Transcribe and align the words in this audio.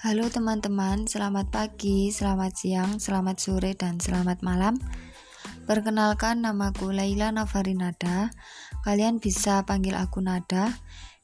Halo 0.00 0.32
teman-teman, 0.32 1.04
selamat 1.04 1.52
pagi, 1.52 2.08
selamat 2.08 2.56
siang, 2.56 2.96
selamat 2.96 3.36
sore, 3.36 3.76
dan 3.76 4.00
selamat 4.00 4.40
malam. 4.40 4.80
Perkenalkan 5.68 6.40
namaku 6.40 6.88
Laila 6.88 7.28
Navarinada. 7.28 8.32
Kalian 8.80 9.20
bisa 9.20 9.60
panggil 9.68 9.92
aku 10.00 10.24
Nada. 10.24 10.72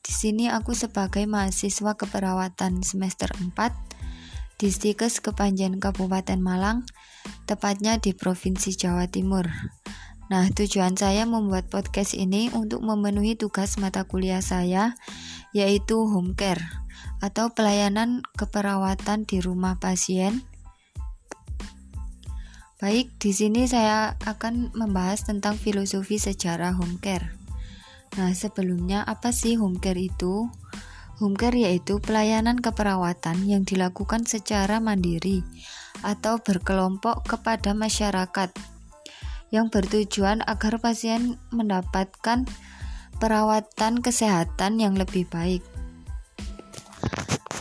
Di 0.05 0.13
sini 0.13 0.53
aku 0.53 0.77
sebagai 0.77 1.25
mahasiswa 1.25 1.97
keperawatan 1.97 2.85
semester 2.85 3.33
4 3.33 4.61
di 4.61 4.69
Stikes 4.69 5.25
Kepanjen 5.25 5.81
Kabupaten 5.81 6.37
Malang, 6.37 6.85
tepatnya 7.49 7.97
di 7.97 8.13
Provinsi 8.13 8.77
Jawa 8.77 9.09
Timur. 9.09 9.49
Nah, 10.29 10.53
tujuan 10.53 11.01
saya 11.01 11.25
membuat 11.25 11.73
podcast 11.73 12.13
ini 12.13 12.53
untuk 12.53 12.85
memenuhi 12.85 13.41
tugas 13.41 13.81
mata 13.81 14.05
kuliah 14.05 14.45
saya, 14.45 14.93
yaitu 15.57 15.97
home 15.97 16.37
care 16.37 16.86
atau 17.21 17.53
pelayanan 17.53 18.25
keperawatan 18.37 19.25
di 19.25 19.41
rumah 19.41 19.81
pasien. 19.81 20.45
Baik, 22.77 23.17
di 23.17 23.33
sini 23.33 23.65
saya 23.65 24.21
akan 24.29 24.77
membahas 24.77 25.25
tentang 25.25 25.57
filosofi 25.57 26.21
sejarah 26.21 26.77
home 26.77 27.01
care. 27.01 27.33
Nah, 28.21 28.37
sebelumnya 28.37 29.01
apa 29.05 29.33
sih 29.33 29.57
home 29.57 29.81
care 29.81 29.97
itu? 29.97 30.49
Home 31.17 31.37
care 31.41 31.57
yaitu 31.57 31.97
pelayanan 32.05 32.61
keperawatan 32.61 33.49
yang 33.49 33.65
dilakukan 33.65 34.29
secara 34.29 34.77
mandiri 34.85 35.41
atau 36.05 36.37
berkelompok 36.37 37.25
kepada 37.25 37.73
masyarakat 37.73 38.53
yang 39.49 39.73
bertujuan 39.73 40.45
agar 40.45 40.77
pasien 40.77 41.41
mendapatkan 41.49 42.45
perawatan 43.17 44.05
kesehatan 44.05 44.77
yang 44.77 44.93
lebih 44.93 45.25
baik. 45.33 45.65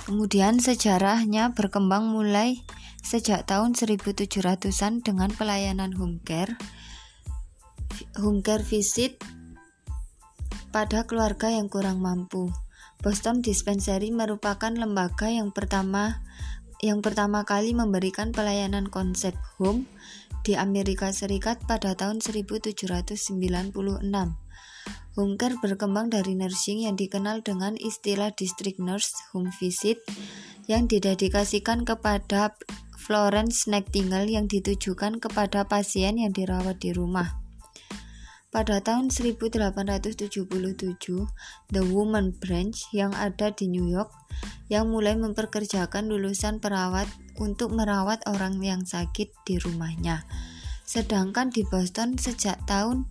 Kemudian 0.06 0.62
sejarahnya 0.62 1.58
berkembang 1.58 2.14
mulai 2.14 2.62
sejak 3.02 3.50
tahun 3.50 3.74
1700-an 3.74 5.02
dengan 5.02 5.34
pelayanan 5.34 5.98
home 5.98 6.22
care, 6.22 6.54
home 8.14 8.46
care 8.46 8.62
visit 8.62 9.18
pada 10.70 11.10
keluarga 11.10 11.50
yang 11.50 11.74
kurang 11.74 12.06
mampu. 12.06 12.54
Boston 13.02 13.42
Dispensary 13.42 14.14
merupakan 14.14 14.70
lembaga 14.70 15.26
yang 15.26 15.50
pertama 15.50 16.22
yang 16.86 17.02
pertama 17.02 17.42
kali 17.42 17.74
memberikan 17.74 18.30
pelayanan 18.30 18.86
konsep 18.94 19.34
home 19.58 19.90
di 20.46 20.54
Amerika 20.54 21.10
Serikat 21.10 21.66
pada 21.66 21.98
tahun 21.98 22.22
1796. 22.22 23.10
Home 25.16 25.40
berkembang 25.40 26.12
dari 26.12 26.36
nursing 26.36 26.84
yang 26.84 27.00
dikenal 27.00 27.40
dengan 27.40 27.80
istilah 27.80 28.36
district 28.36 28.84
nurse 28.84 29.16
home 29.32 29.48
visit 29.64 30.04
yang 30.68 30.92
didedikasikan 30.92 31.88
kepada 31.88 32.52
Florence 33.00 33.64
Nightingale 33.72 34.28
yang 34.28 34.52
ditujukan 34.52 35.24
kepada 35.24 35.64
pasien 35.72 36.20
yang 36.20 36.36
dirawat 36.36 36.84
di 36.84 36.92
rumah. 36.92 37.32
Pada 38.52 38.84
tahun 38.84 39.08
1877, 39.08 40.28
The 41.72 41.84
Woman 41.88 42.36
Branch 42.36 42.76
yang 42.92 43.16
ada 43.16 43.56
di 43.56 43.72
New 43.72 43.88
York 43.88 44.12
yang 44.68 44.92
mulai 44.92 45.16
memperkerjakan 45.16 46.12
lulusan 46.12 46.60
perawat 46.60 47.08
untuk 47.40 47.72
merawat 47.72 48.20
orang 48.28 48.60
yang 48.60 48.84
sakit 48.84 49.32
di 49.48 49.64
rumahnya. 49.64 50.28
Sedangkan 50.84 51.56
di 51.56 51.64
Boston 51.68 52.20
sejak 52.20 52.64
tahun 52.68 53.08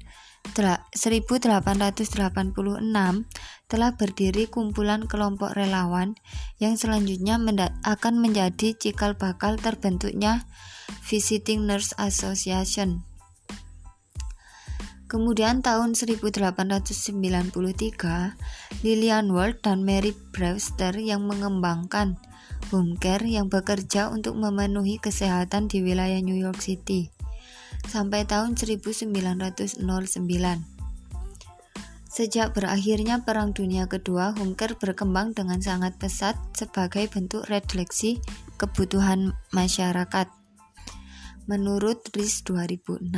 1886 0.52 2.04
telah 3.64 3.90
berdiri 3.96 4.44
kumpulan 4.46 5.08
kelompok 5.08 5.56
relawan 5.56 6.14
yang 6.60 6.76
selanjutnya 6.76 7.40
akan 7.82 8.14
menjadi 8.20 8.76
cikal 8.76 9.16
bakal 9.16 9.56
terbentuknya 9.56 10.44
Visiting 11.08 11.64
Nurse 11.64 11.96
Association. 11.96 13.04
Kemudian 15.14 15.62
tahun 15.62 15.94
1893, 15.94 17.54
Lillian 18.82 19.30
Ward 19.30 19.62
dan 19.62 19.86
Mary 19.86 20.10
Brewster 20.34 20.90
yang 20.98 21.30
mengembangkan 21.30 22.18
home 22.74 22.98
care 22.98 23.22
yang 23.22 23.46
bekerja 23.46 24.10
untuk 24.10 24.34
memenuhi 24.34 24.98
kesehatan 24.98 25.70
di 25.70 25.86
wilayah 25.86 26.18
New 26.18 26.34
York 26.34 26.58
City 26.58 27.13
sampai 27.88 28.26
tahun 28.26 28.56
1909. 28.56 29.84
Sejak 32.14 32.54
berakhirnya 32.54 33.26
Perang 33.26 33.50
Dunia 33.50 33.90
Kedua, 33.90 34.30
care 34.54 34.78
berkembang 34.78 35.34
dengan 35.34 35.58
sangat 35.58 35.98
pesat 35.98 36.38
sebagai 36.54 37.10
bentuk 37.10 37.42
refleksi 37.50 38.22
kebutuhan 38.54 39.34
masyarakat. 39.50 40.30
Menurut 41.50 42.06
RIS 42.14 42.46
2006. 42.46 43.10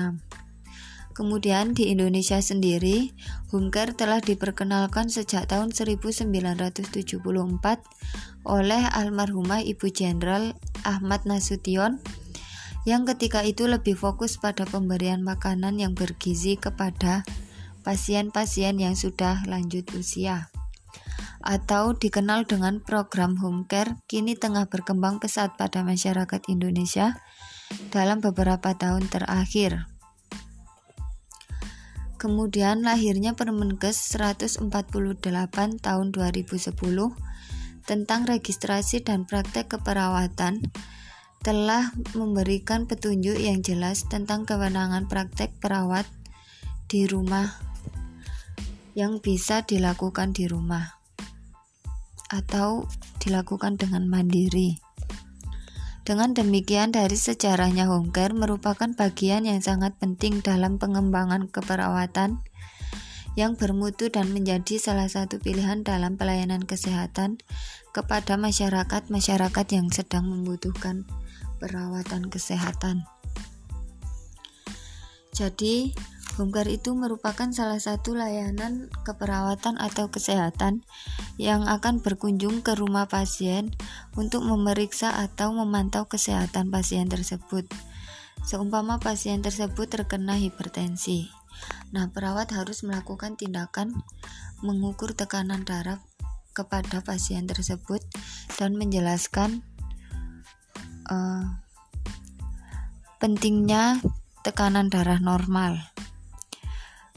Kemudian 1.13 1.73
di 1.77 1.93
Indonesia 1.93 2.41
sendiri, 2.41 3.13
care 3.69 3.93
telah 3.93 4.25
diperkenalkan 4.25 5.13
sejak 5.13 5.49
tahun 5.49 5.77
1974 5.77 6.89
oleh 8.45 8.83
almarhumah 8.97 9.61
Ibu 9.61 9.93
Jenderal 9.93 10.57
Ahmad 10.89 11.25
Nasution 11.29 12.01
yang 12.87 13.03
ketika 13.03 13.43
itu 13.43 13.67
lebih 13.67 13.99
fokus 13.99 14.39
pada 14.39 14.63
pemberian 14.63 15.27
makanan 15.27 15.83
yang 15.83 15.93
bergizi 15.99 16.55
kepada 16.55 17.27
pasien-pasien 17.83 18.79
yang 18.79 18.95
sudah 18.95 19.43
lanjut 19.51 19.91
usia 19.99 20.47
atau 21.43 21.95
dikenal 21.95 22.47
dengan 22.47 22.83
program 22.83 23.39
home 23.39 23.67
care 23.67 23.99
kini 24.11 24.39
tengah 24.39 24.71
berkembang 24.71 25.19
pesat 25.19 25.59
pada 25.59 25.83
masyarakat 25.83 26.43
Indonesia 26.47 27.19
dalam 27.91 28.23
beberapa 28.23 28.75
tahun 28.75 29.07
terakhir. 29.07 29.87
Kemudian 32.19 32.83
lahirnya 32.83 33.39
Permenkes 33.39 34.15
148 34.19 34.67
tahun 35.79 36.07
2010 36.11 36.75
tentang 37.87 38.21
registrasi 38.27 39.07
dan 39.07 39.23
praktek 39.29 39.79
keperawatan 39.79 40.67
telah 41.45 41.93
memberikan 42.15 42.89
petunjuk 42.89 43.37
yang 43.41 43.61
jelas 43.65 44.07
tentang 44.09 44.45
kewenangan 44.45 45.09
praktek 45.11 45.53
perawat 45.59 46.09
di 46.87 47.05
rumah 47.11 47.59
yang 48.97 49.21
bisa 49.21 49.61
dilakukan 49.67 50.33
di 50.33 50.49
rumah 50.49 50.97
atau 52.33 52.89
dilakukan 53.23 53.77
dengan 53.77 54.09
mandiri. 54.09 54.81
Dengan 56.07 56.39
demikian, 56.39 56.95
dari 56.95 57.19
sejarahnya 57.19 57.91
home 57.91 58.15
care 58.15 58.31
merupakan 58.31 58.87
bagian 58.95 59.43
yang 59.43 59.59
sangat 59.59 59.99
penting 59.99 60.39
dalam 60.39 60.79
pengembangan 60.79 61.51
keperawatan 61.51 62.39
yang 63.35 63.59
bermutu 63.59 64.09
dan 64.09 64.33
menjadi 64.33 64.81
salah 64.81 65.11
satu 65.11 65.43
pilihan 65.43 65.85
dalam 65.85 66.17
pelayanan 66.17 66.65
kesehatan 66.65 67.43
kepada 67.91 68.41
masyarakat-masyarakat 68.41 69.67
yang 69.77 69.93
sedang 69.93 70.25
membutuhkan 70.31 71.05
perawatan 71.67 72.31
kesehatan. 72.31 73.03
Jadi, 75.35 75.91
home 76.39 76.55
care 76.55 76.71
itu 76.71 76.95
merupakan 76.95 77.51
salah 77.51 77.83
satu 77.83 78.15
layanan 78.15 78.87
keperawatan 79.03 79.77
atau 79.83 80.09
kesehatan 80.09 80.87
yang 81.37 81.67
akan 81.67 81.99
berkunjung 81.99 82.63
ke 82.63 82.79
rumah 82.79 83.11
pasien 83.11 83.75
untuk 84.15 84.47
memeriksa 84.47 85.11
atau 85.11 85.51
memantau 85.51 86.07
kesehatan 86.07 86.71
pasien 86.71 87.11
tersebut. 87.11 87.67
Seumpama 88.47 89.03
pasien 89.03 89.43
tersebut 89.43 89.91
terkena 89.91 90.39
hipertensi. 90.39 91.27
Nah, 91.91 92.15
perawat 92.15 92.55
harus 92.55 92.87
melakukan 92.87 93.35
tindakan 93.35 93.91
mengukur 94.63 95.19
tekanan 95.19 95.67
darah 95.67 95.99
kepada 96.57 97.05
pasien 97.05 97.45
tersebut 97.45 98.01
dan 98.57 98.81
menjelaskan 98.81 99.61
uh, 101.13 101.66
pentingnya 103.27 103.99
tekanan 104.47 104.87
darah 104.87 105.19
normal. 105.19 105.83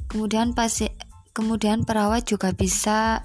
Kemudian 0.09 0.57
pasi, 0.57 0.89
kemudian 1.37 1.85
perawat 1.85 2.25
juga 2.25 2.49
bisa 2.49 3.21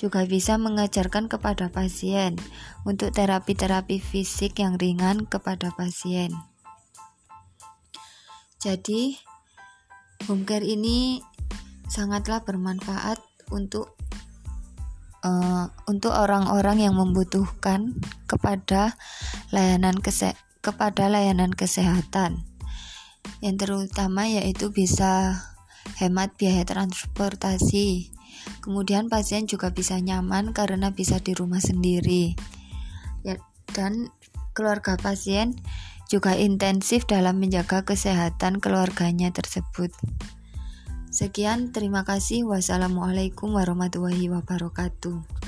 juga 0.00 0.24
bisa 0.24 0.56
mengajarkan 0.56 1.28
kepada 1.28 1.68
pasien 1.68 2.40
untuk 2.88 3.12
terapi-terapi 3.12 4.00
fisik 4.00 4.64
yang 4.64 4.80
ringan 4.80 5.28
kepada 5.28 5.76
pasien. 5.76 6.32
Jadi, 8.64 9.20
home 10.24 10.48
care 10.48 10.64
ini 10.64 11.20
sangatlah 11.92 12.48
bermanfaat 12.48 13.20
untuk 13.52 13.92
uh, 15.20 15.68
untuk 15.84 16.16
orang-orang 16.16 16.80
yang 16.80 16.96
membutuhkan 16.96 17.92
kepada 18.24 18.96
layanan 19.52 20.00
kese 20.00 20.32
kepada 20.64 21.12
layanan 21.12 21.52
kesehatan. 21.52 22.48
Yang 23.44 23.68
terutama 23.68 24.24
yaitu 24.24 24.72
bisa 24.72 25.44
hemat 26.00 26.32
biaya 26.40 26.64
transportasi. 26.64 28.16
Kemudian 28.64 29.12
pasien 29.12 29.44
juga 29.44 29.76
bisa 29.76 30.00
nyaman 30.00 30.56
karena 30.56 30.96
bisa 30.96 31.20
di 31.20 31.36
rumah 31.36 31.60
sendiri. 31.60 32.32
ya, 33.24 33.36
dan 33.76 34.08
keluarga 34.56 34.96
pasien 34.96 35.56
juga 36.08 36.36
intensif 36.36 37.04
dalam 37.08 37.40
menjaga 37.40 37.84
kesehatan 37.84 38.60
keluarganya 38.60 39.32
tersebut. 39.32 39.92
Sekian, 41.14 41.70
terima 41.70 42.02
kasih. 42.02 42.42
Wassalamualaikum 42.42 43.54
warahmatullahi 43.54 44.28
wabarakatuh. 44.34 45.43